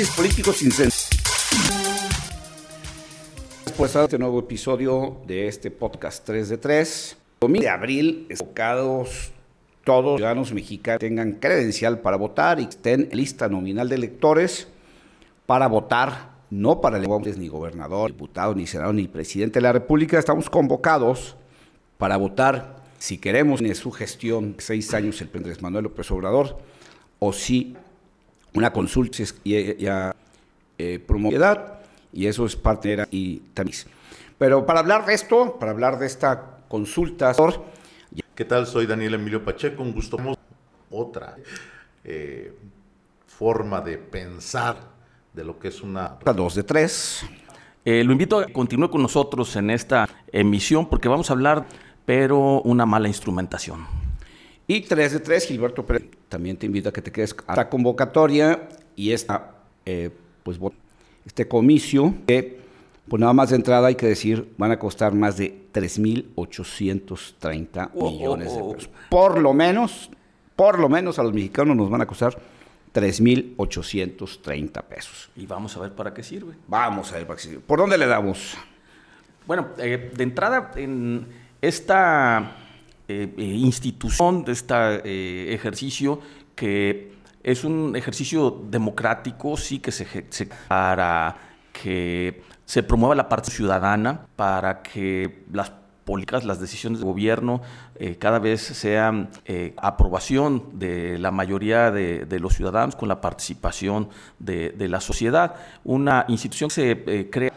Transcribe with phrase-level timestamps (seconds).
[0.00, 1.00] análisis político sin sentido.
[3.66, 7.16] Después de este nuevo episodio de este podcast 3 de 3.
[7.40, 9.32] Domingo de abril, enfocados
[9.84, 14.68] todos los ciudadanos mexicanos tengan credencial para votar y estén en lista nominal de electores
[15.46, 20.18] para votar, no para electores ni gobernador, diputado, ni senador, ni presidente de la República.
[20.18, 21.36] Estamos convocados
[21.98, 26.58] para votar si queremos en su gestión seis años el presidente Manuel López Obrador
[27.18, 27.76] o si
[28.54, 30.14] una consulta ya
[30.78, 31.80] eh, promovida
[32.12, 33.86] y eso es parte de y tamiz.
[34.38, 37.34] Pero para hablar de esto, para hablar de esta consulta,
[38.34, 38.66] ¿qué tal?
[38.66, 40.16] Soy Daniel Emilio Pacheco, un gusto.
[40.90, 41.36] Otra
[42.02, 42.52] eh,
[43.26, 44.76] forma de pensar
[45.32, 46.16] de lo que es una...
[46.34, 47.24] Dos de tres.
[47.84, 51.66] Eh, lo invito a que continúe con nosotros en esta emisión porque vamos a hablar,
[52.04, 53.99] pero una mala instrumentación.
[54.70, 57.68] Y tres de tres, Gilberto Pérez, también te invito a que te quedes a la
[57.68, 59.50] convocatoria y esta,
[59.84, 60.10] eh,
[60.44, 60.60] pues,
[61.26, 62.60] este comicio que,
[63.08, 68.54] pues nada más de entrada hay que decir, van a costar más de 3.830 millones
[68.54, 68.88] de pesos.
[69.08, 70.08] Por lo menos,
[70.54, 72.38] por lo menos a los mexicanos nos van a costar
[72.94, 75.30] 3.830 pesos.
[75.34, 76.54] Y vamos a ver para qué sirve.
[76.68, 77.58] Vamos a ver para qué sirve.
[77.58, 78.56] ¿Por dónde le damos?
[79.48, 81.26] Bueno, eh, de entrada, en
[81.60, 82.59] esta
[83.10, 86.20] eh, eh, institución, de este ejercicio
[86.54, 90.06] que es un ejercicio democrático, sí que se,
[90.68, 91.36] para
[91.72, 95.72] que se promueva la parte ciudadana, para que las
[96.04, 97.62] políticas, las decisiones de gobierno
[98.18, 99.30] cada vez sean
[99.76, 105.54] aprobación de la mayoría de, los ciudadanos con la participación de, la sociedad.
[105.84, 107.52] Una institución que se crea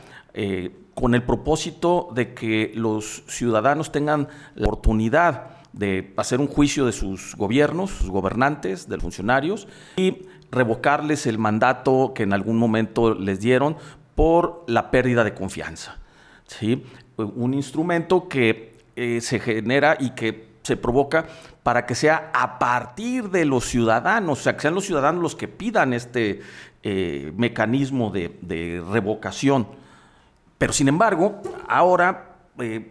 [0.94, 6.91] con el propósito de que los ciudadanos tengan la oportunidad de hacer un juicio de
[6.91, 13.16] sus gobiernos, sus gobernantes, de los funcionarios y revocarles el mandato que en algún momento
[13.16, 13.75] les dieron
[14.16, 15.97] por la pérdida de confianza.
[16.45, 16.83] ¿sí?
[17.17, 21.25] Un instrumento que eh, se genera y que se provoca
[21.61, 25.36] para que sea a partir de los ciudadanos, o sea, que sean los ciudadanos los
[25.36, 26.42] que pidan este
[26.83, 29.67] eh, mecanismo de, revocación.
[30.63, 32.89] Pero sin embargo, ahora eh,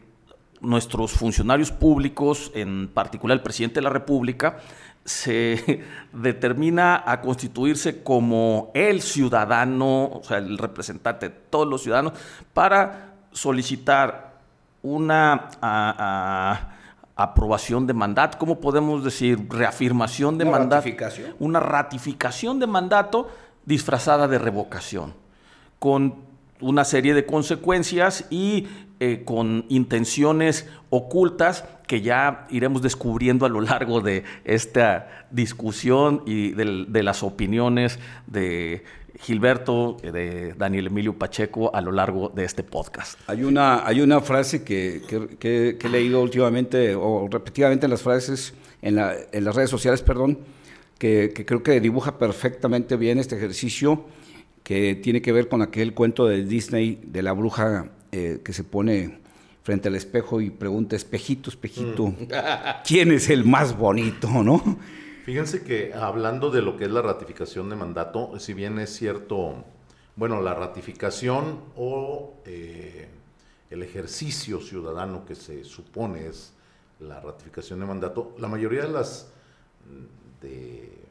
[0.60, 4.58] nuestros funcionarios públicos, en particular el presidente de la República,
[5.06, 12.12] se determina a constituirse como el ciudadano, o sea, el representante de todos los ciudadanos,
[12.52, 14.34] para solicitar
[14.82, 15.48] una
[17.16, 19.46] aprobación de mandato, ¿cómo podemos decir?
[19.48, 20.86] Reafirmación de mandato.
[21.38, 23.30] Una ratificación de mandato
[23.64, 25.14] disfrazada de revocación,
[25.78, 26.31] con
[26.62, 28.66] una serie de consecuencias y
[29.00, 36.52] eh, con intenciones ocultas que ya iremos descubriendo a lo largo de esta discusión y
[36.52, 38.84] de, las opiniones de
[39.20, 43.18] Gilberto, de Daniel Emilio Pacheco a lo largo de este podcast.
[43.26, 45.02] Hay una, hay una frase que,
[45.42, 50.38] he leído últimamente o repetidamente en las frases, en, en las redes sociales, perdón,
[51.02, 54.04] que, creo que dibuja perfectamente bien este ejercicio
[54.62, 58.64] que tiene que ver con aquel cuento de Disney de la bruja eh, que se
[58.64, 59.20] pone
[59.62, 62.28] frente al espejo y pregunta, espejito, espejito, mm.
[62.86, 64.78] ¿quién es el más bonito, no?
[65.24, 69.64] Fíjense que hablando de lo que es la ratificación de mandato, si bien es cierto,
[70.16, 73.08] bueno, la ratificación o eh,
[73.70, 76.52] el ejercicio ciudadano que se supone es
[76.98, 79.28] la ratificación de mandato, la mayoría de las
[80.40, 81.01] de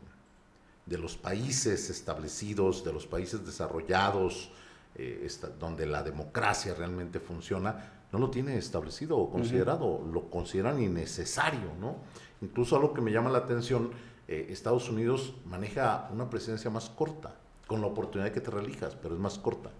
[0.92, 4.52] de los países establecidos, de los países desarrollados,
[4.96, 11.72] eh, donde la democracia realmente funciona, no lo tiene establecido o considerado, lo consideran innecesario,
[11.80, 11.96] ¿no?
[12.42, 13.92] Incluso algo que me llama la atención,
[14.28, 17.36] eh, Estados Unidos maneja una presencia más corta,
[17.68, 19.72] con la oportunidad de que te relijas, pero es más corta.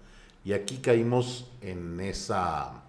[0.46, 2.86] Y aquí caímos en esa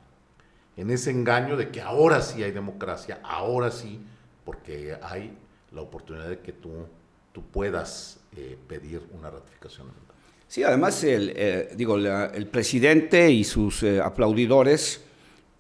[0.77, 4.01] en ese engaño de que ahora sí hay democracia, ahora sí,
[4.45, 5.37] porque hay
[5.71, 6.87] la oportunidad de que tú
[7.33, 9.89] tú puedas eh, pedir una ratificación.
[10.49, 15.03] Sí, además el, eh, digo, el presidente y sus eh, aplaudidores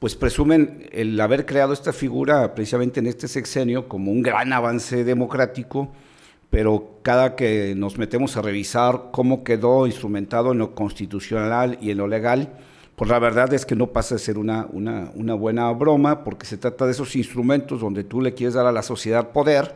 [0.02, 5.04] pues presumen el haber creado esta figura precisamente en este sexenio como un gran avance
[5.04, 5.92] democrático,
[6.50, 11.98] pero cada que nos metemos a revisar cómo quedó instrumentado en lo constitucional y en
[11.98, 12.52] lo legal,
[12.96, 16.46] pues la verdad es que no pasa de ser una, una, una buena broma, porque
[16.46, 19.72] se trata de esos instrumentos donde tú le quieres dar a la sociedad poder,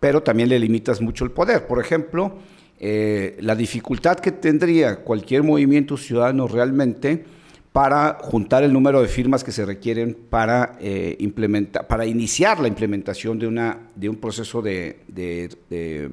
[0.00, 1.66] pero también le limitas mucho el poder.
[1.66, 2.38] Por ejemplo,
[2.78, 7.24] eh, la dificultad que tendría cualquier movimiento ciudadano realmente
[7.72, 12.68] para juntar el número de firmas que se requieren para, eh, implementar, para iniciar la
[12.68, 16.10] implementación de, una, de un proceso de, de, de,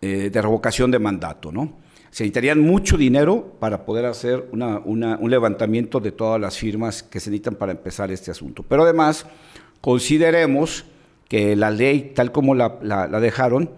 [0.00, 1.50] eh, revocación de mandato.
[1.52, 1.72] ¿no?
[2.10, 7.30] Se necesitarían mucho dinero para poder hacer un levantamiento de todas las firmas que se
[7.30, 8.64] necesitan para empezar este asunto.
[8.68, 9.26] Pero además,
[9.80, 10.84] consideremos
[11.30, 12.68] que la ley, tal como la,
[13.20, 13.70] dejaron,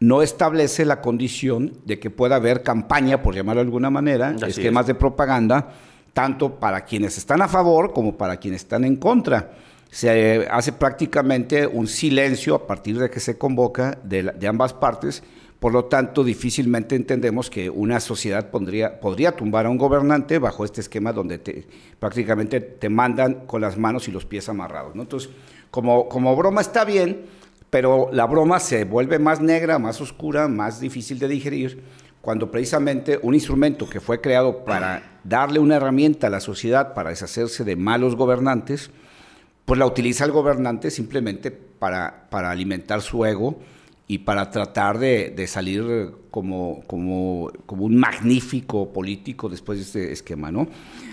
[0.00, 4.86] no establece la condición de que pueda haber campaña, por llamarlo de alguna manera, esquemas
[4.86, 5.68] de propaganda,
[6.14, 9.52] tanto para quienes están a favor como para quienes están en contra.
[9.90, 15.22] Se hace prácticamente un silencio a partir de que se convoca de, de ambas partes
[15.64, 20.62] por lo tanto, difícilmente entendemos que una sociedad podría, podría tumbar a un gobernante bajo
[20.62, 21.66] este esquema donde te,
[21.98, 24.92] prácticamente te mandan con las manos y los pies amarrados.
[24.94, 25.30] Entonces,
[25.74, 27.26] como, como broma está bien,
[27.68, 31.82] pero la broma se vuelve más negra, más oscura, más difícil de digerir,
[32.20, 37.10] cuando precisamente un instrumento que fue creado para darle una herramienta a la sociedad para
[37.10, 38.92] deshacerse de malos gobernantes,
[39.64, 43.58] pues la utiliza el gobernante simplemente para, para alimentar su ego
[44.06, 50.50] y para tratar de, salir como, como, como, un magnífico político después de este esquema,
[50.50, 50.68] ¿no?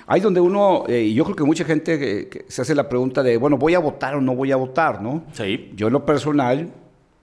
[0.08, 3.58] Ahí donde uno, eh, yo creo que mucha gente se hace la pregunta de, bueno,
[3.58, 5.24] ¿voy a votar o no voy a votar, no?
[5.32, 5.72] Sí.
[5.76, 6.70] Yo en lo personal,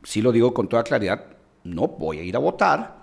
[0.02, 1.26] sí lo digo con toda claridad,
[1.64, 2.98] no voy a ir a votar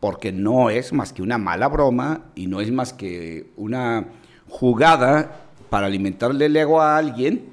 [0.00, 4.08] porque no es más que una mala broma y no es más que una
[4.48, 7.44] jugada para alimentarle el ego a alguien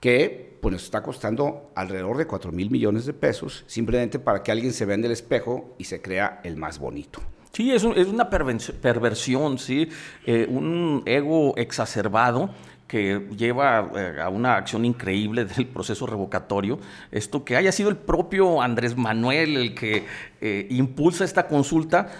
[0.00, 4.50] que pues nos está costando alrededor de 4 mil millones de pesos, simplemente para que
[4.50, 7.20] alguien se vea en el espejo y se crea el más bonito.
[7.52, 9.90] Sí, es, una perversión, ¿sí?
[10.24, 12.48] Eh, un ego exacerbado
[12.88, 16.78] que lleva eh, a una acción increíble del proceso revocatorio.
[17.12, 20.06] Esto que haya sido el propio Andrés Manuel el que
[20.40, 22.10] eh, impulsa esta consulta,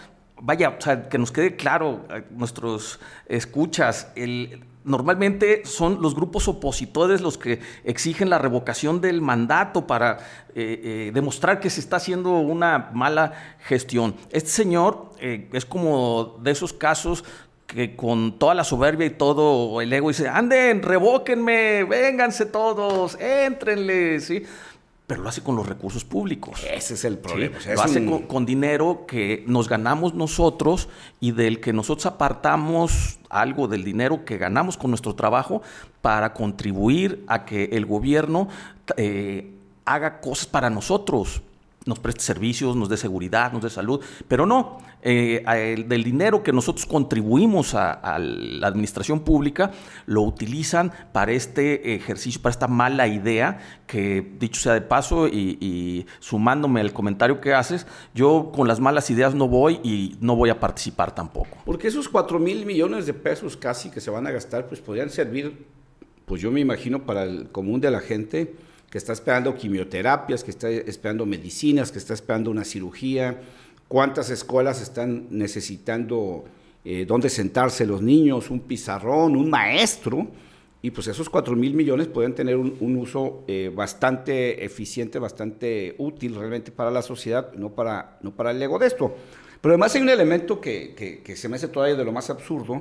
[0.43, 7.21] vaya, o sea, que nos quede claro, nuestros escuchas, el normalmente son los grupos opositores
[7.21, 10.19] los que exigen la revocación del mandato para
[10.55, 14.15] eh, eh, demostrar que se está haciendo una mala gestión.
[14.31, 17.25] Este señor eh, es como de esos casos
[17.67, 24.21] que con toda la soberbia y todo el ego dice, anden, revóquenme, vénganse todos, éntrenle,
[24.21, 24.45] ¿sí?
[25.07, 26.63] Pero lo hace con los recursos públicos.
[26.71, 27.59] Ese es el problema.
[27.75, 30.89] lo hace con, dinero que nos ganamos nosotros
[31.21, 35.63] y del que nosotros apartamos algo del dinero que ganamos con nuestro trabajo
[36.01, 38.49] para contribuir a que el gobierno
[38.97, 39.51] eh,
[39.85, 41.43] haga cosas para nosotros
[41.87, 46.53] nos preste servicios, nos dé seguridad, nos dé salud, pero no, eh, del dinero que
[46.53, 49.71] nosotros contribuimos a, la administración pública,
[50.07, 56.07] lo utilizan para este ejercicio, para esta mala idea, que dicho sea de paso y,
[56.21, 60.51] sumándome al comentario que haces, yo con las malas ideas no voy y no voy
[60.51, 61.59] a participar tampoco.
[61.65, 65.11] Porque esos 4 mil millones de pesos casi que se van a gastar, pues podrían
[65.11, 65.67] servir,
[66.25, 68.55] pues yo me imagino, para el común de la gente
[68.95, 73.41] que está esperando quimioterapias, que está esperando medicinas, que está esperando una cirugía,
[73.89, 76.45] cuántas escuelas están necesitando
[76.85, 80.29] eh, dónde sentarse los niños, un pizarrón, un maestro,
[80.81, 86.37] y pues esos 4 mil millones pueden tener un, uso eh, bastante eficiente, bastante útil
[86.37, 89.13] realmente para la sociedad, no para, no para el ego de esto.
[89.61, 92.31] Pero además hay un elemento que, que, que se me hace todavía de lo más
[92.31, 92.81] absurdo,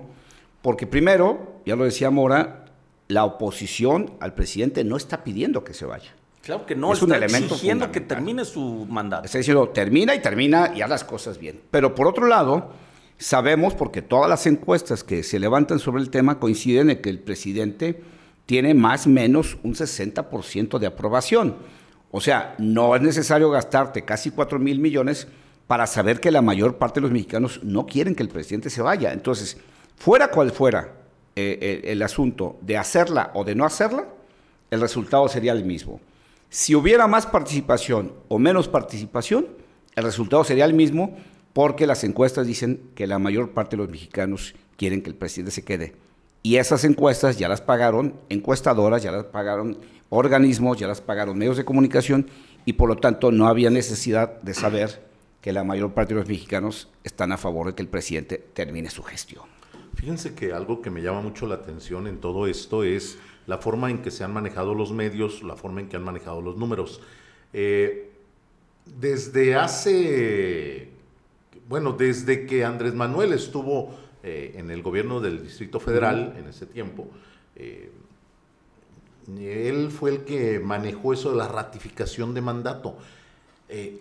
[0.61, 2.62] porque primero, ya lo decía Mora,
[3.07, 6.11] la oposición al presidente no está pidiendo que se vaya.
[6.43, 9.25] Claro que no, es un elemento exigiendo que termine su mandato.
[9.25, 11.61] Está diciendo, termina y termina y haz las cosas bien.
[11.71, 12.71] Pero por otro lado,
[13.17, 17.19] sabemos, porque todas las encuestas que se levantan sobre el tema coinciden en que el
[17.19, 18.01] presidente
[18.45, 21.55] tiene más o menos un 60% de aprobación.
[22.11, 25.29] O sea, no es necesario gastarte casi 4 mil millones
[25.65, 28.81] para saber que la mayor parte de los mexicanos no quieren que el presidente se
[28.81, 29.13] vaya.
[29.13, 29.57] Entonces,
[29.95, 31.02] fuera cual fuera
[31.35, 34.07] eh, el, asunto de hacerla o de no hacerla,
[34.69, 35.99] el resultado sería el mismo.
[36.49, 39.47] Si hubiera más participación o menos participación,
[39.95, 41.17] el resultado sería el mismo
[41.53, 45.51] porque las encuestas dicen que la mayor parte de los mexicanos quieren que el presidente
[45.51, 45.95] se quede.
[46.43, 51.57] Y esas encuestas ya las pagaron encuestadoras, ya las pagaron organismos, ya las pagaron medios
[51.57, 52.29] de comunicación
[52.65, 55.01] y por lo tanto no había necesidad de saber
[55.41, 58.89] que la mayor parte de los mexicanos están a favor de que el presidente termine
[58.89, 59.52] su gestión.
[59.95, 63.89] Fíjense que algo que me llama mucho la atención en todo esto es la forma
[63.89, 67.01] en que se han manejado los medios, la forma en que han manejado los números.
[67.53, 68.11] Eh,
[68.85, 70.89] desde hace,
[71.69, 76.65] bueno, desde que Andrés Manuel estuvo eh, en el gobierno del Distrito Federal en ese
[76.65, 77.07] tiempo,
[77.55, 77.91] eh,
[79.37, 82.97] él fue el que manejó eso de la ratificación de mandato.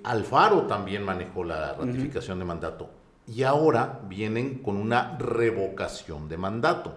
[0.02, 2.90] Alfaro también manejó la ratificación de mandato
[3.26, 6.96] y ahora vienen con una revocación de mandato,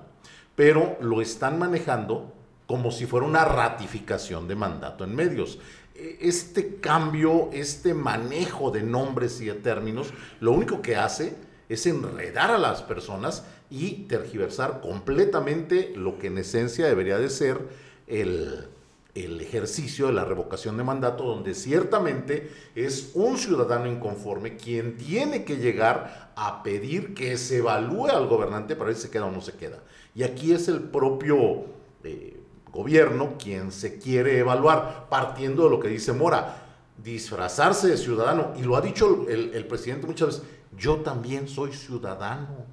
[0.55, 2.33] pero lo están manejando
[2.67, 5.59] como si fuera una ratificación de mandato en medios.
[5.93, 11.35] E, este cambio, este manejo de nombres y de términos, lo único que hace
[11.69, 17.59] es enredar a las personas y tergiversar completamente lo que en esencia debería de ser
[18.07, 18.67] el,
[19.15, 25.45] el ejercicio de la revocación de mandato, donde ciertamente es un ciudadano inconforme quien tiene
[25.45, 29.31] que llegar a pedir que se evalúe al gobernante para ver si se queda o
[29.31, 29.79] no se queda.
[30.13, 31.63] Y aquí es el propio
[32.03, 32.41] eh,
[32.73, 36.63] gobierno quien se quiere evaluar, partiendo de lo que dice Mora,
[37.01, 38.51] disfrazarse de ciudadano.
[38.57, 40.43] Y lo ha dicho el, el presidente muchas veces,
[40.77, 42.65] yo también soy ciudadano.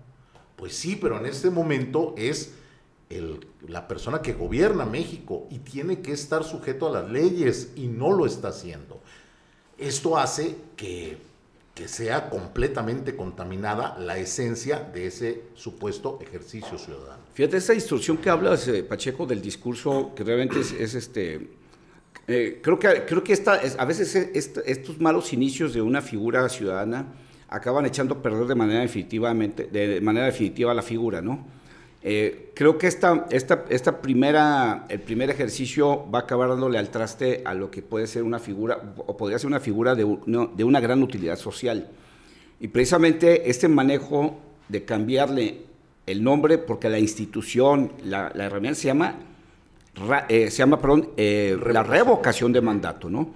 [0.57, 2.53] Pues sí, pero en este momento es
[3.69, 8.13] la persona que gobierna México y tiene que estar sujeto a las leyes y no
[8.13, 9.01] lo está haciendo.
[9.79, 11.19] Esto hace que,
[11.75, 17.23] que sea completamente contaminada la esencia de ese supuesto ejercicio ciudadano.
[17.35, 21.49] Fíjate, esa instrucción que hablas, eh, Pacheco, del discurso, que realmente es, este...
[22.29, 27.15] Eh, creo que, creo que esta, a veces estos malos inicios de una figura ciudadana
[27.49, 31.45] acaban echando a perder de manera, definitivamente, de manera definitiva la figura, ¿no?
[32.05, 36.91] Eh, creo que esta, esta, esta primera, el primer ejercicio va a acabar dándole al
[36.91, 40.65] traste a lo que puede ser una figura, o podría ser una figura de, de
[40.65, 41.89] una gran utilidad social.
[42.59, 45.63] Y precisamente este manejo de cambiarle
[46.07, 49.17] el nombre, porque la institución, la, la herramienta se llama,
[50.29, 53.31] eh, se llama perdón, eh, la revocación de mandato, ¿no?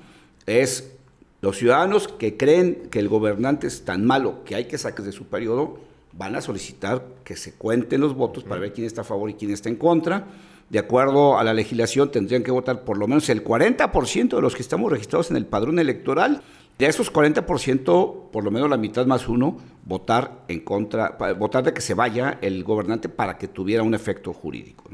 [0.46, 0.92] Es
[1.40, 5.12] los ciudadanos que creen que el gobernante es tan malo que hay que sacar de
[5.12, 5.78] su periodo,
[6.16, 9.34] van a solicitar que se cuenten los votos para ver quién está a favor y
[9.34, 10.26] quién está en contra.
[10.70, 14.54] De acuerdo a la legislación, tendrían que votar por lo menos el 40% de los
[14.56, 16.42] que estamos registrados en el padrón electoral.
[16.78, 21.72] De esos 40%, por lo menos la mitad más uno, votar en contra, votar de
[21.72, 24.84] que se vaya el gobernante para que tuviera un efecto jurídico.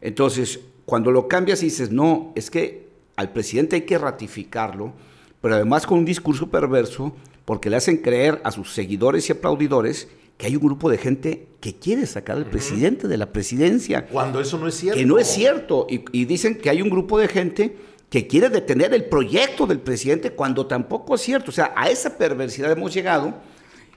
[0.00, 4.92] Entonces, cuando lo cambias y dices, no, es que al presidente hay que ratificarlo,
[5.40, 7.14] pero además con un discurso perverso,
[7.44, 11.48] porque le hacen creer a sus seguidores y aplaudidores que hay un grupo de gente
[11.60, 14.06] que quiere sacar al presidente de la presidencia.
[14.06, 14.98] Cuando eso no es cierto.
[14.98, 15.86] Que no es cierto.
[15.90, 17.76] Y, dicen que hay un grupo de gente
[18.08, 21.50] que quiere detener el proyecto del presidente cuando tampoco es cierto.
[21.50, 23.34] O sea, a esa perversidad hemos llegado.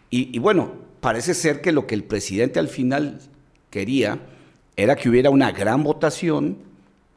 [0.10, 3.20] Y, y bueno, parece ser que lo que el presidente al final
[3.70, 4.20] quería
[4.76, 6.58] era que hubiera una gran votación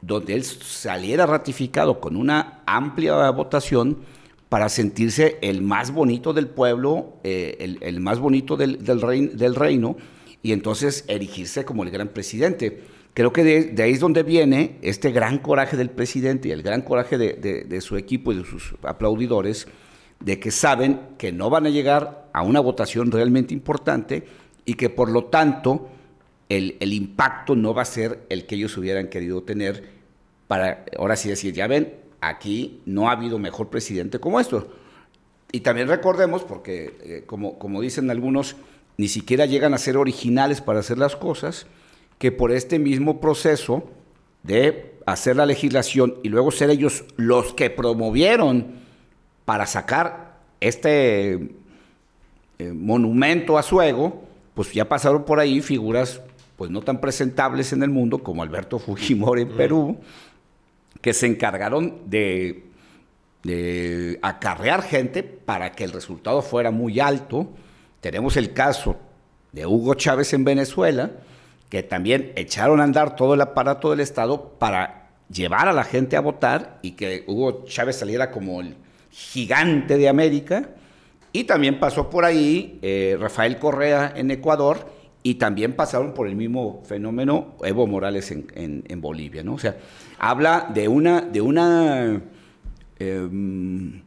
[0.01, 3.97] donde él saliera ratificado con una amplia votación
[4.55, 9.01] para sentirse el más bonito del pueblo, eh, el, más bonito del,
[9.53, 9.97] reino,
[10.41, 12.81] y entonces erigirse como el gran presidente.
[13.13, 16.83] Creo que de, ahí es donde viene este gran coraje del presidente y el gran
[16.83, 19.67] coraje de, su equipo y de sus aplaudidores,
[20.21, 24.23] de que saben que no van a llegar a una votación realmente importante
[24.63, 25.89] y que por lo tanto
[26.47, 29.83] el, el impacto no va a ser el que ellos hubieran querido tener
[30.47, 34.67] para ahora sí decir, ya ven, aquí no ha habido mejor presidente como esto.
[35.51, 38.55] Y también recordemos, porque eh, como, como dicen algunos,
[38.97, 41.67] ni siquiera llegan a ser originales para hacer las cosas,
[42.17, 43.83] que por este mismo proceso
[44.43, 48.75] de hacer la legislación y luego ser ellos los que promovieron
[49.45, 51.33] para sacar este
[52.57, 56.21] eh, monumento a su ego, pues ya pasaron por ahí figuras
[56.55, 59.97] pues no tan presentables en el mundo como Alberto Fujimori en Perú,
[61.01, 62.63] que se encargaron de,
[64.21, 67.49] acarrear gente para que el resultado fuera muy alto.
[68.01, 68.97] Tenemos el caso
[69.51, 71.11] de Hugo Chávez en Venezuela,
[71.69, 76.17] que también echaron a andar todo el aparato del Estado para llevar a la gente
[76.17, 78.75] a votar y que Hugo Chávez saliera como el
[79.11, 80.69] gigante de América.
[81.31, 84.94] Y también pasó por ahí eh, Rafael Correa en Ecuador
[85.25, 88.45] y también pasaron por el mismo fenómeno Evo Morales en,
[88.87, 89.43] en Bolivia.
[89.43, 89.55] ¿no?
[89.55, 89.75] O sea,
[90.19, 92.21] habla de una, de una
[92.99, 94.03] em,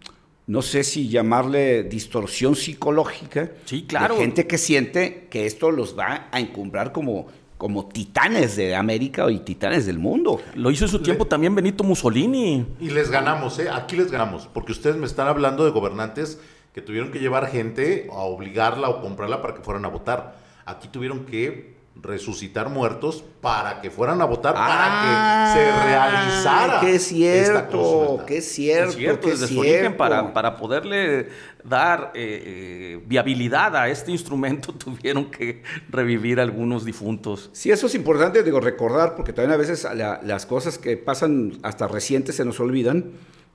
[0.47, 3.51] no sé si llamarle distorsión psicológica.
[3.65, 4.15] Sí, claro.
[4.15, 9.29] De gente que siente que esto los va a encumbrar como, como titanes de América
[9.29, 10.41] y titanes del mundo.
[10.55, 12.65] Lo hizo en su tiempo también Benito Mussolini.
[12.79, 13.69] Y les ganamos, ¿eh?
[13.69, 16.39] Aquí les ganamos, porque ustedes me están hablando de gobernantes
[16.73, 20.47] que tuvieron que llevar gente a obligarla o comprarla para que fueran a votar.
[20.69, 26.81] Aquí tuvieron que resucitar muertos para que fueran a votar, para que ah, se realizara.
[26.81, 31.31] Qué cierto, qué cierto, cierto desde su origen para, para poderle
[31.65, 37.49] dar eh, eh, viabilidad a este instrumento tuvieron que revivir algunos difuntos.
[37.55, 41.89] Sí, eso es importante digo recordar porque también a veces las cosas que pasan hasta
[41.89, 43.13] recientes se nos olvidan,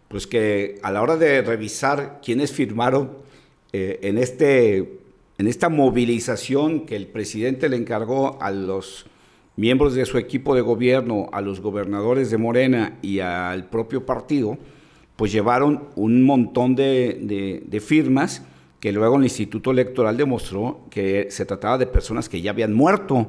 [0.07, 3.17] pues que a la hora de revisar quiénes firmaron
[3.71, 5.02] eh, en este
[5.43, 9.07] en esta movilización que el presidente le encargó a los
[9.57, 14.57] miembros de su equipo de gobierno, a los gobernadores de Morena y al propio partido,
[15.17, 18.43] pues llevaron un montón de, firmas
[18.79, 23.27] que luego el Instituto Electoral demostró que se trataba de personas que ya habían muerto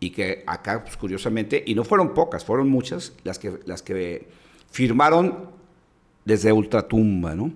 [0.00, 4.26] y que acá, pues, curiosamente, y no fueron pocas, fueron muchas las que, las que
[4.68, 5.46] firmaron
[6.24, 7.52] desde ultratumba, ¿no?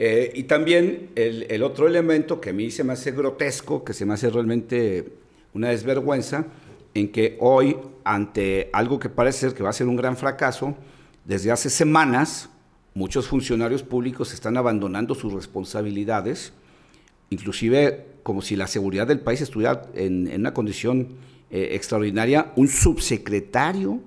[0.00, 3.92] Eh, y también el, el, otro elemento que a mí se me hace grotesco, que
[3.92, 5.08] se me hace realmente
[5.54, 6.46] una desvergüenza,
[6.94, 10.76] en que hoy, ante algo que parece ser que va a ser un gran fracaso,
[11.24, 12.48] desde hace semanas
[12.94, 16.52] muchos funcionarios públicos están abandonando sus responsabilidades,
[17.30, 21.08] inclusive como si la seguridad del país estuviera en, una condición
[21.50, 24.00] eh, extraordinaria, un subsecretario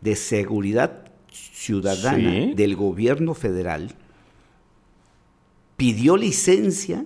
[0.00, 3.94] de Seguridad Ciudadana del gobierno federal
[5.78, 7.04] pidió licencia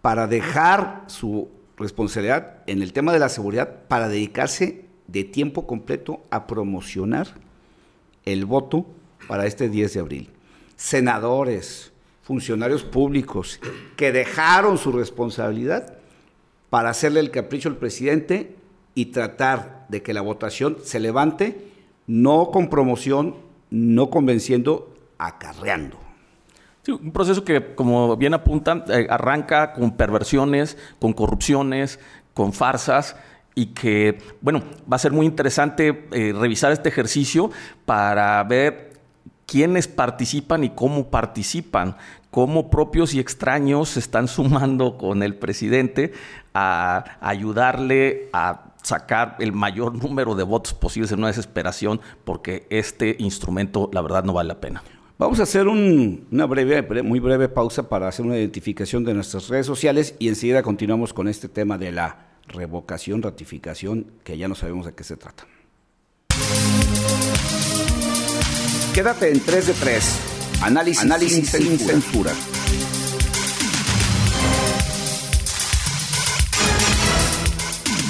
[0.00, 6.22] para dejar su responsabilidad en el tema de la seguridad para dedicarse de tiempo completo
[6.30, 7.28] a promocionar
[8.24, 8.86] el voto
[9.28, 10.30] para este 10 de abril.
[10.74, 13.60] Senadores, funcionarios públicos
[13.96, 15.98] que dejaron su responsabilidad
[16.70, 18.56] para hacerle el capricho al presidente
[18.94, 21.68] y tratar de que la votación se levante,
[22.06, 23.36] no con promoción,
[23.68, 26.01] no convenciendo, acarreando.
[26.84, 32.00] Sí, un proceso que, como bien apuntan, eh, arranca con perversiones, con corrupciones,
[32.34, 33.14] con farsas
[33.54, 37.50] y que, bueno, va a ser muy interesante eh, revisar este ejercicio
[37.84, 38.94] para ver
[39.46, 41.96] quiénes participan y cómo participan,
[42.32, 46.12] cómo propios y extraños se están sumando con el presidente
[46.52, 53.14] a ayudarle a sacar el mayor número de votos posibles en una desesperación, porque este
[53.20, 54.82] instrumento, la verdad, no vale la pena.
[55.22, 59.66] Vamos a hacer una breve, muy breve pausa para hacer una identificación de nuestras redes
[59.66, 64.84] sociales y enseguida continuamos con este tema de la revocación, ratificación, que ya no sabemos
[64.84, 65.46] de qué se trata.
[68.92, 70.20] Quédate en 3 de 3.
[70.62, 72.32] Análisis, Análisis sin, censura.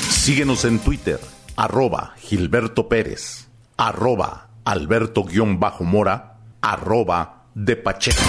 [0.08, 1.20] Síguenos en Twitter,
[1.56, 6.31] arroba Gilberto Pérez, arroba Alberto-Mora,
[6.62, 8.22] arroba de Pacheco.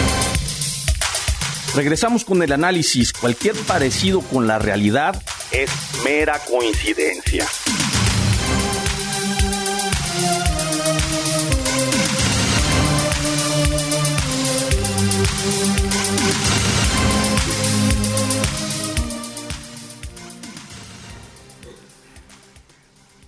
[1.75, 3.13] Regresamos con el análisis.
[3.13, 5.71] Cualquier parecido con la realidad es
[6.03, 7.47] mera coincidencia.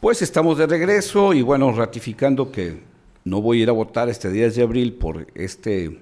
[0.01, 2.94] Pues estamos de regreso y bueno, ratificando que
[3.25, 5.99] no voy a ir a votar este 10 de abril por este,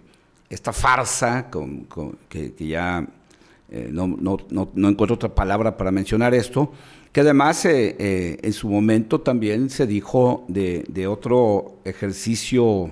[0.50, 1.50] esta farsa
[2.30, 3.08] que, ya
[3.72, 4.38] eh, no,
[4.76, 6.74] encuentro otra palabra para mencionar esto,
[7.14, 12.92] que además eh, eh, en su momento también se dijo de, de, otro ejercicio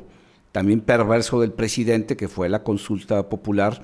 [0.53, 3.81] también perverso del presidente, que fue la consulta popular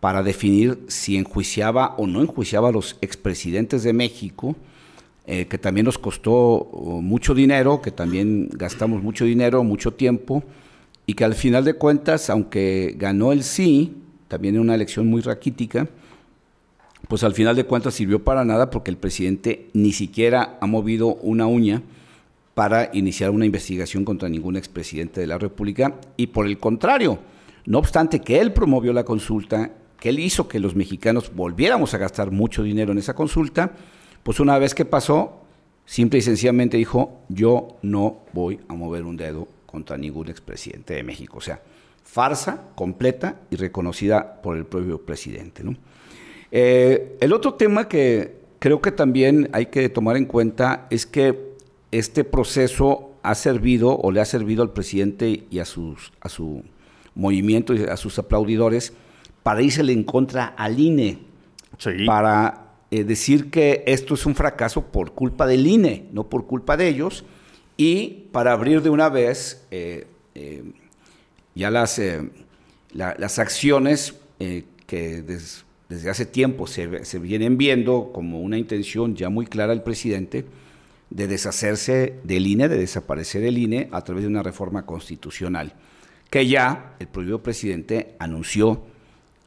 [0.00, 4.56] para definir si enjuiciaba o no enjuiciaba a los expresidentes de México
[5.26, 10.44] eh, que también nos costó oh, mucho dinero, que también gastamos mucho dinero, mucho tiempo,
[11.06, 13.94] y que al final de cuentas, aunque ganó el sí,
[14.28, 15.88] también en una elección muy raquítica,
[17.08, 21.14] pues al final de cuentas sirvió para nada porque el presidente ni siquiera ha movido
[21.16, 21.82] una uña
[22.54, 27.18] para iniciar una investigación contra ningún expresidente de la República y por el contrario,
[27.66, 31.98] no obstante que él promovió la consulta, que él hizo que los mexicanos volviéramos a
[31.98, 33.72] gastar mucho dinero en esa consulta,
[34.24, 35.44] pues una vez que pasó,
[35.86, 41.02] simple y sencillamente dijo, yo no voy a mover un dedo contra ningún expresidente de
[41.02, 41.38] México.
[41.38, 41.60] O sea,
[42.02, 45.62] farsa completa y reconocida por el propio presidente.
[46.50, 51.54] Eh, el otro tema que creo que también hay que tomar en cuenta es que
[51.90, 56.62] este proceso ha servido o le ha servido al presidente y a, sus, a su
[57.14, 58.92] movimiento y a sus aplaudidores
[59.42, 61.18] para irse en contra al INE,
[62.06, 62.63] para
[62.94, 66.86] eh, decir que esto es un fracaso por culpa del INE, no por culpa de
[66.86, 67.24] ellos,
[67.76, 70.62] y para abrir de una vez eh, eh,
[71.56, 72.00] ya las,
[72.92, 74.14] las acciones
[74.86, 75.24] que
[75.88, 80.44] desde hace tiempo se, se, vienen viendo como una intención ya muy clara del presidente
[81.10, 85.72] de deshacerse del INE, de desaparecer el INE a través de una reforma constitucional,
[86.30, 88.84] que ya el propio presidente anunció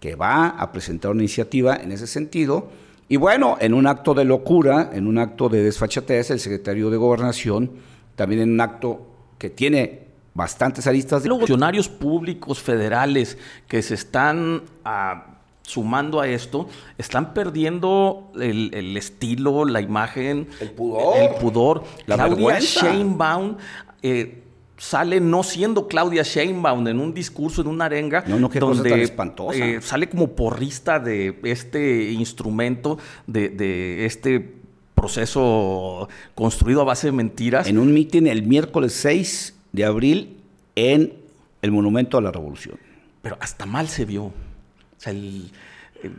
[0.02, 2.70] que va a presentar una iniciativa en ese sentido,
[3.10, 6.98] y bueno, en un acto de locura, en un acto de desfachatez, el secretario de
[6.98, 7.72] Gobernación,
[8.16, 11.30] también en un acto que tiene bastantes aristas de...
[11.30, 16.68] Los funcionarios públicos federales que se están ah, sumando a esto,
[16.98, 21.84] están perdiendo el, estilo, la imagen, el pudor, el pudor.
[22.08, 23.58] la Claudia Sheinbaum
[24.02, 24.44] eh,
[24.78, 29.04] sale no siendo Claudia Sheinbaum en un discurso, en una arenga, no, no, donde.
[29.54, 34.56] Eh, sale como porrista de este instrumento, de, de este
[34.96, 37.68] proceso construido a base de mentiras.
[37.68, 40.38] En un mitin el miércoles 6 de abril
[40.76, 41.14] en
[41.62, 42.78] el Monumento a la Revolución.
[43.22, 44.26] Pero hasta mal se vio.
[44.26, 44.34] O
[44.98, 45.52] sea, el,
[46.04, 46.12] el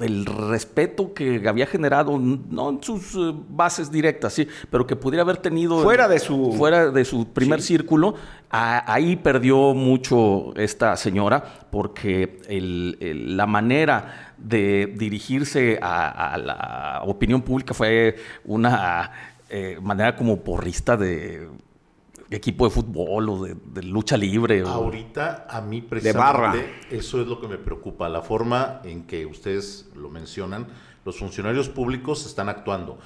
[0.00, 5.22] el respeto que había generado, no en sus eh, bases directas, sí, pero que pudiera
[5.22, 8.14] haber tenido fuera de su fuera de su primer círculo,
[8.50, 18.16] ahí perdió mucho esta señora porque la manera de dirigirse a, la opinión pública fue
[18.44, 19.10] una
[19.48, 21.48] eh, manera como porrista de
[22.30, 24.62] equipo de fútbol o de, lucha libre.
[24.62, 29.88] Ahorita a mí precisamente eso es lo que me preocupa, la forma en que ustedes
[29.94, 30.66] lo mencionan,
[31.04, 32.98] los funcionarios públicos están actuando.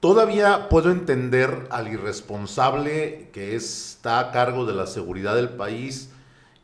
[0.00, 6.12] Todavía puedo entender al irresponsable que está a cargo de la seguridad del país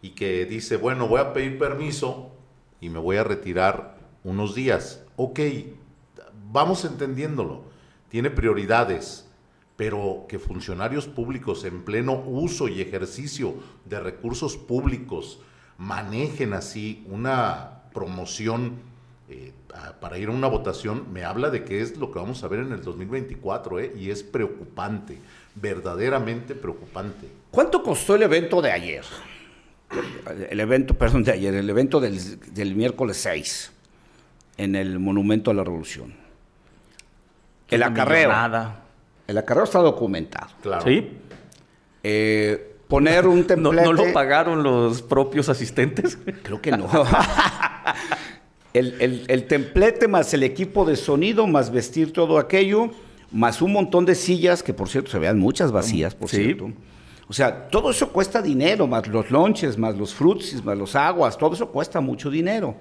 [0.03, 2.33] y que dice, bueno, voy a pedir permiso
[2.81, 5.05] y me voy a retirar unos días.
[5.17, 5.41] Ok,
[6.51, 7.63] vamos entendiéndolo.
[8.09, 9.28] Tiene prioridades
[9.79, 15.39] pero que funcionarios públicos en pleno uso y ejercicio de recursos públicos
[15.79, 18.73] manejen así una promoción
[19.29, 19.53] eh,
[20.01, 22.59] para ir a una votación, me habla de que es lo que vamos a ver
[22.59, 25.17] en el 2024, eh, y es preocupante,
[25.55, 27.29] verdaderamente preocupante.
[27.53, 29.05] ¿Cuánto costó el evento de ayer?
[30.51, 32.19] El evento, perdón, de ayer, el evento del,
[32.53, 33.71] del miércoles 6
[34.57, 36.17] en el Monumento a la Revolución.
[37.69, 38.29] El acarreo.
[38.31, 38.88] Nada
[39.29, 40.49] el acarreo está documentado.
[40.63, 40.85] Claro.
[40.85, 41.09] Sí.
[42.03, 43.85] Eh, poner un templete.
[43.85, 46.19] ¿No, lo pagaron los propios asistentes?
[46.43, 46.89] Creo que no.
[48.75, 52.91] el, templete más el equipo de sonido, más vestir todo aquello,
[53.31, 56.73] más un montón de sillas, que por cierto se vean muchas vacías, por cierto.
[57.29, 61.37] O sea, todo eso cuesta dinero, más los lonches, más los frutis, más los aguas,
[61.37, 62.75] todo eso cuesta mucho dinero.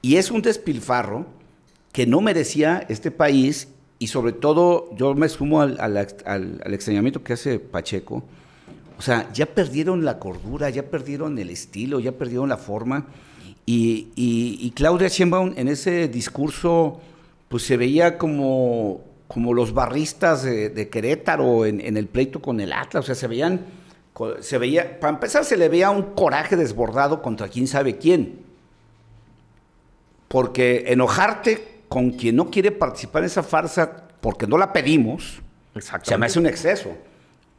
[0.00, 1.26] Y es un despilfarro
[1.92, 3.68] que no merecía este país
[3.98, 8.22] y sobre todo yo me sumo al, al, extrañamiento que hace Pacheco.
[8.96, 13.06] O sea, ya perdieron la cordura, ya perdieron el estilo, ya perdieron la forma.
[13.66, 17.00] Y, y, Claudia Sheinbaum en ese discurso,
[17.48, 22.72] pues se veía como, como los barristas de, Querétaro en, en, el pleito con el
[22.72, 23.04] Atlas.
[23.04, 23.66] O sea, se veían,
[24.40, 28.40] se veía, para empezar se le veía un coraje desbordado contra quién sabe quién.
[30.28, 35.40] Porque enojarte con quien no quiere participar en esa farsa porque no la pedimos,
[36.02, 36.96] se me hace un exceso.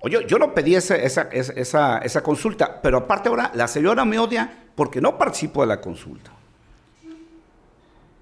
[0.02, 4.18] Oye, yo no pedí esa, esa, esa, esa, consulta, pero aparte ahora la señora me
[4.18, 6.32] odia porque no participo de la consulta.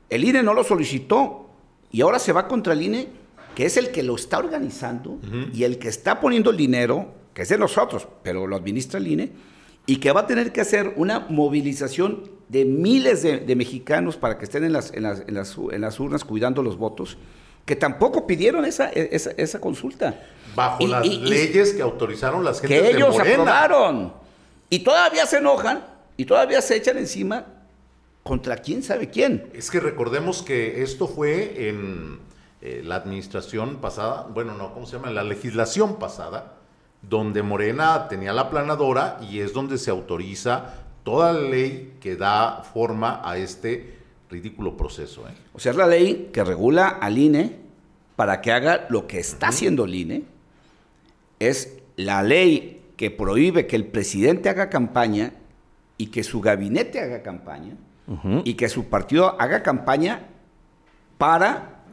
[0.10, 1.50] El INE no lo solicitó
[1.92, 3.10] y ahora se va contra el INE,
[3.54, 5.20] que es el que lo está organizando
[5.54, 9.08] y el que está poniendo el dinero, que es de nosotros, pero lo administra el
[9.08, 9.32] INE,
[9.86, 14.46] y que va a tener que hacer una movilización de miles de, mexicanos para que
[14.46, 17.18] estén en las, en las, en, las, urnas cuidando los votos,
[17.66, 20.24] que tampoco pidieron esa, esa, esa consulta.
[20.56, 24.14] Bajo las leyes que autorizaron las gentes que ellos aprobaron.
[24.70, 27.46] Y todavía se enojan y todavía se echan encima
[28.24, 29.50] contra quién sabe quién.
[29.54, 32.20] Es que recordemos que esto fue en
[32.62, 35.10] eh, la administración pasada, bueno, no, ¿cómo se llama?
[35.10, 36.56] En la legislación pasada,
[37.02, 40.74] donde Morena tenía la planadora y es donde se autoriza
[41.08, 43.94] toda la ley que da forma a este
[44.30, 45.26] ridículo proceso.
[45.26, 45.32] ¿eh?
[45.54, 47.56] O sea, es la ley que regula al INE
[48.18, 50.24] para que haga lo que está haciendo el INE.
[51.40, 55.32] Es la ley que prohíbe que el presidente haga campaña
[55.98, 57.78] y que su gabinete haga campaña
[58.44, 60.28] y que su partido haga campaña
[61.18, 61.84] para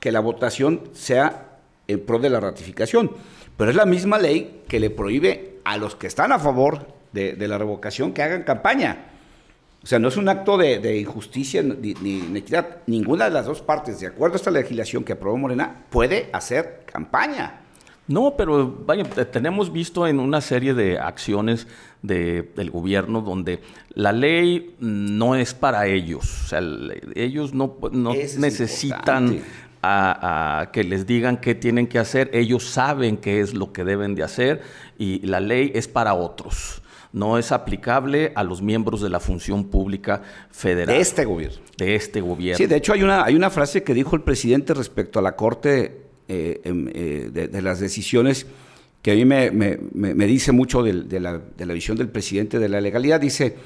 [0.00, 3.12] que la votación sea en pro de la ratificación.
[3.56, 7.48] Pero es la misma ley que le prohíbe a los que están a favor de,
[7.48, 9.06] la revocación que hagan campaña.
[9.82, 12.78] O sea, no es un acto de, injusticia ni, ni, inequidad.
[12.86, 16.82] Ninguna de las dos partes, de acuerdo a esta legislación que aprobó Morena, puede hacer
[16.86, 17.60] campaña.
[18.08, 21.66] No, pero vaya, tenemos visto en una serie de acciones
[22.02, 26.44] del gobierno donde la ley no es para ellos.
[26.44, 26.60] O sea,
[27.14, 29.42] ellos no, no necesitan
[29.82, 32.30] a, que les digan qué tienen que hacer.
[32.32, 34.62] Ellos saben qué es lo que deben de hacer
[34.98, 36.80] y la ley es para otros
[37.12, 40.94] no es aplicable a los miembros de la función pública federal.
[40.94, 41.58] De este gobierno.
[41.76, 42.58] De este gobierno.
[42.58, 45.36] Sí, de hecho hay una, hay una frase que dijo el presidente respecto a la
[45.36, 48.46] Corte eh, em, eh, de, las decisiones
[49.02, 52.80] que a mí me, dice mucho de, la, de la visión del presidente de la
[52.80, 53.20] legalidad.
[53.20, 53.56] Dice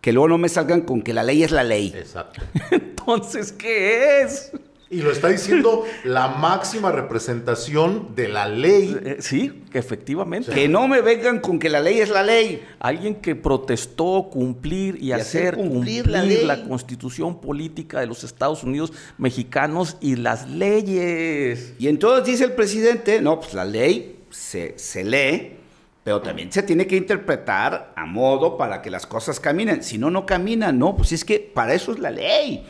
[0.00, 1.92] que luego no me salgan con que la ley es la ley.
[1.96, 2.42] Exacto.
[2.70, 4.52] Entonces, ¿qué es?
[4.92, 8.94] Y lo está diciendo la máxima representación de la ley.
[9.02, 10.52] Eh, sí, efectivamente.
[10.52, 12.62] Que no me vengan con que la ley es la ley.
[12.78, 19.96] Alguien que protestó cumplir y, hacer, cumplir, la, constitución política de los Estados Unidos mexicanos
[19.98, 21.72] y las leyes.
[21.78, 25.56] Y entonces dice el presidente, no, pues la ley se, se lee,
[26.04, 29.82] pero también se tiene que interpretar a modo para que las cosas caminen.
[29.82, 32.66] Si no, no caminan, no, pues es que para eso es la ley.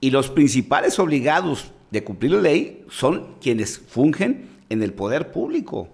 [0.00, 5.88] Y los principales obligados de cumplir la ley son quienes fungen en el poder público.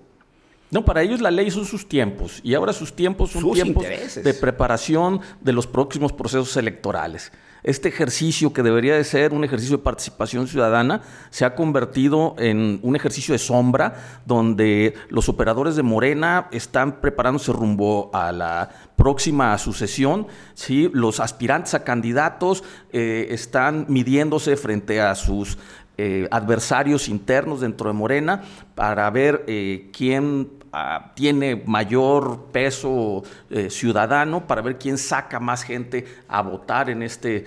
[0.70, 4.34] No, para ellos la ley son sus tiempos y ahora sus tiempos son tiempos de
[4.34, 7.30] preparación de los próximos procesos electorales
[7.64, 12.78] este ejercicio que debería de ser un ejercicio de participación ciudadana se ha convertido en
[12.82, 19.56] un ejercicio de sombra donde los operadores de Morena están preparándose rumbo a la próxima
[19.58, 20.90] sucesión, ¿sí?
[20.92, 25.58] los aspirantes a candidatos eh, están midiéndose frente a sus
[25.96, 28.42] eh, adversarios internos dentro de Morena
[28.74, 35.62] para ver eh, quién ah, tiene mayor peso eh, ciudadano, para ver quién saca más
[35.62, 37.44] gente a votar en este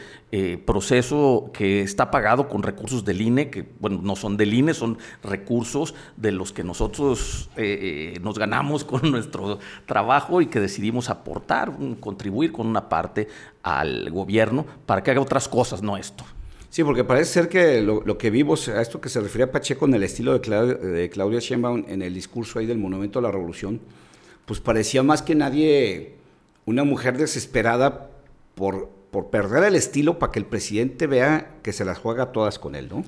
[0.66, 4.98] proceso que está pagado con recursos del INE, que bueno, no son del INE, son
[5.24, 7.50] recursos de los que nosotros
[8.22, 13.30] nos ganamos con nuestro trabajo y que decidimos aportar, contribuir con una parte
[13.64, 16.26] al gobierno para que haga otras cosas, no esto.
[16.70, 19.94] Sí, porque parece ser que lo, que vimos, a esto que se refería Pacheco en
[19.94, 23.80] el estilo de, de Claudia Sheinbaum en el discurso ahí del Monumento a la Revolución,
[24.46, 26.16] pues parecía más que nadie
[26.66, 28.10] una mujer desesperada
[28.56, 32.60] por, por perder el estilo para que el presidente vea que se las juega todas
[32.60, 33.04] con él, ¿no?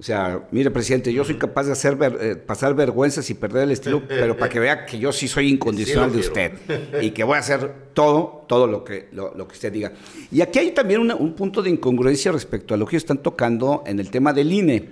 [0.00, 3.72] O sea, mire, presidente, yo soy capaz de hacer eh, pasar vergüenzas y perder el
[3.72, 6.52] estilo, pero para que vea que yo sí soy incondicional de usted
[7.02, 9.92] y que voy a hacer todo, todo lo que, lo, que usted diga.
[10.32, 14.00] Y aquí hay también un punto de incongruencia respecto a lo que están tocando en
[14.00, 14.88] el tema del INE,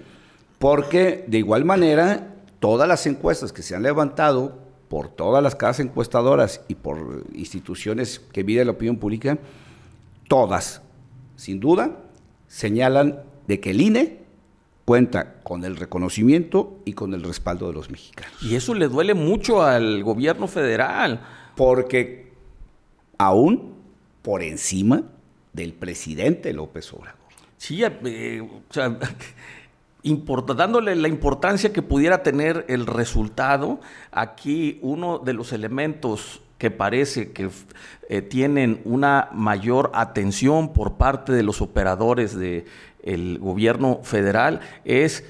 [0.58, 4.58] porque de igual manera, todas las encuestas que se han levantado
[4.90, 9.38] por todas las casas encuestadoras y por instituciones que miden la opinión pública,
[10.28, 10.82] todas,
[11.36, 11.96] sin duda,
[12.46, 14.27] señalan de que el INE
[14.88, 18.42] cuenta con el reconocimiento y con el respaldo de los mexicanos.
[18.42, 21.20] Y eso le duele mucho al gobierno federal.
[21.56, 22.32] Porque
[23.18, 23.74] aún
[24.22, 25.02] por encima
[25.52, 27.18] del presidente López Obrador.
[27.58, 28.98] Sí, eh, o sea,
[30.56, 37.32] dándole la importancia que pudiera tener el resultado, aquí uno de los elementos que parece
[37.32, 37.48] que
[38.08, 42.66] eh, tienen una mayor atención por parte de los operadores de
[43.02, 45.24] el gobierno federal es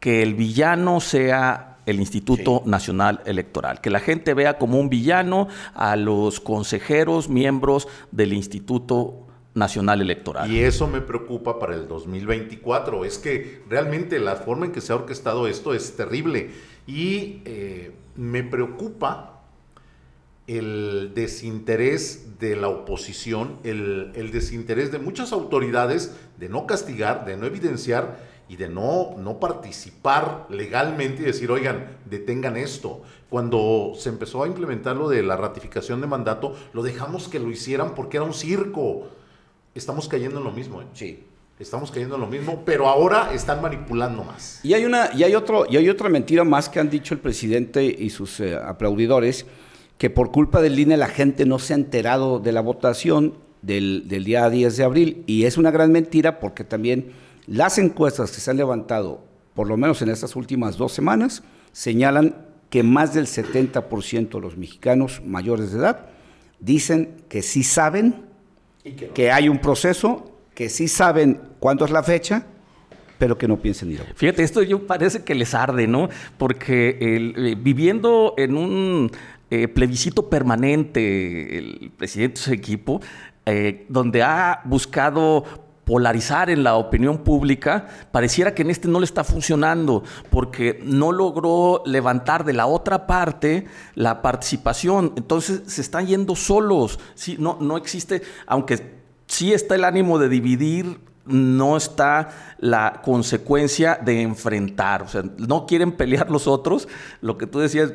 [0.00, 5.48] que el villano sea el Instituto Nacional Electoral, que la gente vea como un villano
[5.74, 10.50] a los consejeros, miembros del Instituto Nacional Electoral.
[10.50, 13.04] Y eso me preocupa para el 2024.
[13.04, 16.50] Es que realmente la forma en que se ha orquestado esto es terrible.
[16.86, 19.31] Y eh, me preocupa
[20.58, 27.46] el desinterés de la oposición, el, desinterés de muchas autoridades de no castigar, de no
[27.46, 33.02] evidenciar y de no, no participar legalmente y decir, oigan, detengan esto.
[33.30, 37.50] Cuando se empezó a implementar lo de la ratificación de mandato, lo dejamos que lo
[37.50, 39.08] hicieran porque era un circo.
[39.74, 40.82] Estamos cayendo en lo mismo.
[40.82, 40.86] ¿eh?
[40.92, 41.24] Sí.
[41.58, 44.58] Estamos cayendo en lo mismo, pero ahora están manipulando más.
[44.64, 47.20] Y hay, una, y hay, otro, y hay otra mentira más que han dicho el
[47.20, 49.46] presidente y sus eh, aplaudidores,
[50.02, 54.08] que por culpa del INE la gente no se ha enterado de la votación del,
[54.08, 55.22] día 10 de abril.
[55.28, 57.12] Y es una gran mentira porque también
[57.46, 59.22] las encuestas que se han levantado,
[59.54, 62.34] por lo menos en estas últimas dos semanas, señalan
[62.68, 66.06] que más del 70% de los mexicanos mayores de edad
[66.58, 68.24] dicen que sí saben
[69.14, 72.44] que, hay un proceso, que sí saben cuándo es la fecha,
[73.18, 74.16] pero que no piensen ir a votar.
[74.16, 76.08] Fíjate, esto yo parece que les arde, ¿no?
[76.38, 79.12] Porque eh, viviendo en un
[79.54, 83.02] eh, plebiscito permanente, el presidente de su equipo,
[83.44, 85.44] eh, donde ha buscado
[85.84, 91.12] polarizar en la opinión pública, pareciera que en este no le está funcionando, porque no
[91.12, 95.12] logró levantar de la otra parte la participación.
[95.16, 96.98] Entonces se están yendo solos.
[97.14, 103.98] Sí, no, no existe, aunque sí está el ánimo de dividir no está la consecuencia
[104.02, 105.02] de enfrentar.
[105.02, 106.88] O sea, no quieren pelear los otros.
[107.20, 107.92] Lo que tú decías,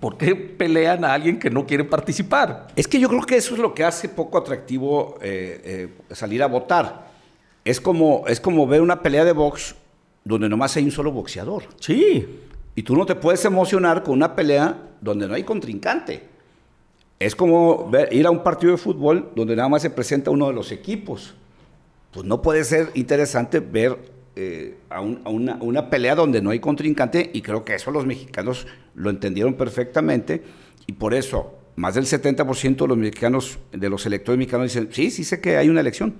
[0.00, 2.68] ¿Por qué pelean a alguien que no quiere participar?
[2.76, 6.42] Es que yo creo que eso es lo que hace poco atractivo eh, eh, salir
[6.42, 7.10] a votar.
[7.64, 9.74] Es como, es como ver una pelea de box
[10.24, 11.64] donde nomás hay un solo boxeador.
[11.80, 12.40] Sí.
[12.74, 16.28] Y tú no te puedes emocionar con una pelea donde no hay contrincante.
[17.18, 20.54] Es como ir a un partido de fútbol donde nada más se presenta uno de
[20.54, 21.34] los equipos.
[22.10, 23.98] Pues no puede ser interesante ver
[24.36, 28.66] eh, a, una, una, pelea donde no hay contrincante y creo que eso los mexicanos
[28.94, 30.42] lo entendieron perfectamente
[30.86, 35.10] y por eso más del 70% de los mexicanos, de los electores mexicanos dicen, sí,
[35.10, 36.14] sí sé que hay una elección,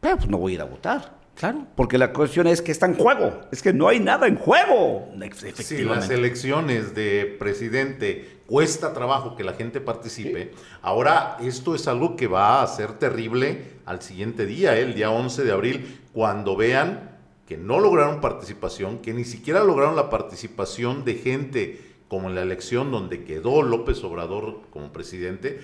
[0.00, 1.19] pero pues no voy a ir a votar.
[1.40, 1.66] Claro.
[1.74, 3.40] Porque la cuestión es que está en juego.
[3.50, 5.08] Es que no hay nada en juego.
[5.54, 10.50] Si las elecciones de presidente cuesta trabajo que la gente participe.
[10.82, 14.82] Ahora, esto es algo que va a ser terrible al siguiente día, ¿eh?
[14.82, 19.96] el día 11 de abril, cuando vean que no lograron participación, que ni siquiera lograron
[19.96, 25.60] la participación de gente como en la elección donde quedó López Obrador como presidente.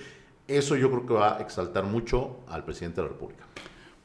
[0.47, 3.43] Eso yo creo que va a exaltar mucho al presidente de la República.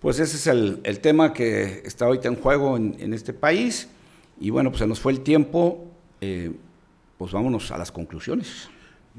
[0.03, 3.89] Pues ese es el, tema que está ahorita en juego en, este país.
[4.41, 5.87] Y bueno, pues se nos fue el tiempo.
[6.21, 6.51] Eh,
[7.17, 8.69] pues vámonos a las conclusiones.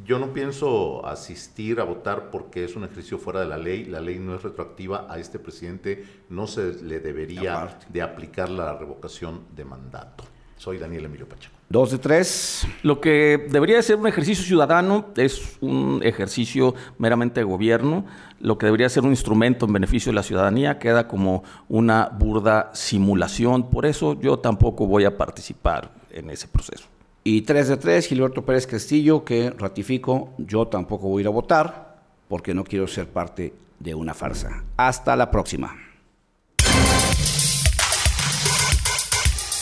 [0.06, 3.86] Yo no pienso asistir a votar porque es un ejercicio fuera de la ley.
[3.86, 5.08] La ley no es retroactiva.
[5.10, 10.26] A este presidente no se le debería de aplicar la revocación de mandato.
[10.64, 11.54] Soy Daniel Emilio Pacheco.
[11.68, 12.66] Dos de tres.
[12.84, 18.06] Lo que debería ser un ejercicio ciudadano es un ejercicio meramente de gobierno.
[18.40, 22.72] Lo que debería ser un instrumento en beneficio de la ciudadanía queda como una burda
[22.74, 23.70] simulación.
[23.70, 26.86] Por eso yo tampoco voy a participar en ese proceso.
[27.26, 31.32] Y tres de tres, Gilberto Pérez Castillo, que ratifico, yo tampoco voy a ir a
[31.32, 31.98] votar
[32.30, 34.64] porque no quiero ser parte de una farsa.
[34.78, 35.76] Hasta la próxima.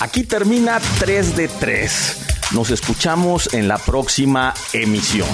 [0.02, 2.18] Aquí termina 3 de 3.
[2.54, 5.30] Nos escuchamos en la próxima emisión.